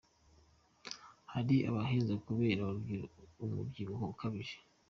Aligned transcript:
Hari 1.33 1.55
abahezwa 1.69 2.15
kubera 2.25 2.63
umubyibuho 3.43 4.03
ukabije 4.13 4.57